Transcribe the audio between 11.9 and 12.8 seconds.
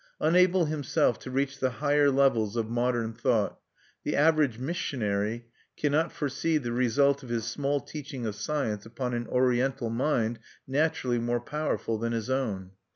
than his own.